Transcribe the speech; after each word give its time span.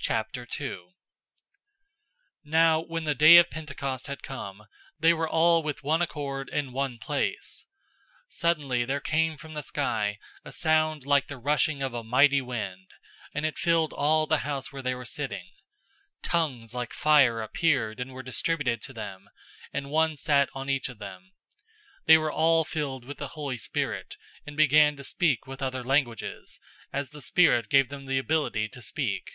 002:001 0.00 0.92
Now 2.44 2.80
when 2.80 3.02
the 3.02 3.16
day 3.16 3.36
of 3.36 3.50
Pentecost 3.50 4.06
had 4.06 4.22
come, 4.22 4.62
they 4.96 5.12
were 5.12 5.28
all 5.28 5.60
with 5.60 5.82
one 5.82 6.00
accord 6.00 6.48
in 6.50 6.70
one 6.72 6.98
place. 6.98 7.64
002:002 8.28 8.28
Suddenly 8.32 8.84
there 8.84 9.00
came 9.00 9.36
from 9.36 9.54
the 9.54 9.62
sky 9.62 10.18
a 10.44 10.52
sound 10.52 11.04
like 11.04 11.26
the 11.26 11.36
rushing 11.36 11.82
of 11.82 11.94
a 11.94 12.04
mighty 12.04 12.40
wind, 12.40 12.86
and 13.34 13.44
it 13.44 13.58
filled 13.58 13.92
all 13.92 14.26
the 14.28 14.38
house 14.38 14.70
where 14.72 14.80
they 14.80 14.94
were 14.94 15.04
sitting. 15.04 15.46
002:003 16.22 16.22
Tongues 16.30 16.74
like 16.74 16.92
fire 16.94 17.42
appeared 17.42 17.98
and 17.98 18.12
were 18.12 18.22
distributed 18.22 18.80
to 18.80 18.92
them, 18.92 19.28
and 19.72 19.90
one 19.90 20.16
sat 20.16 20.48
on 20.54 20.70
each 20.70 20.88
of 20.88 20.98
them. 21.00 21.32
002:004 22.06 22.06
They 22.06 22.18
were 22.18 22.32
all 22.32 22.62
filled 22.64 23.04
with 23.04 23.18
the 23.18 23.28
Holy 23.28 23.58
Spirit, 23.58 24.16
and 24.46 24.56
began 24.56 24.94
to 24.94 25.02
speak 25.04 25.48
with 25.48 25.60
other 25.60 25.82
languages, 25.82 26.60
as 26.92 27.10
the 27.10 27.20
Spirit 27.20 27.68
gave 27.68 27.88
them 27.88 28.06
the 28.06 28.16
ability 28.18 28.68
to 28.68 28.80
speak. 28.80 29.32